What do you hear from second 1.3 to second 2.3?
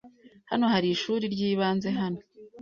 ryibanze hano.